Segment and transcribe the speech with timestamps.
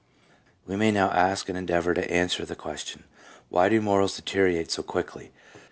[0.65, 3.03] We may now ask and endeavour to answer the question,
[3.49, 5.31] Why do morals deteriorate so quickly?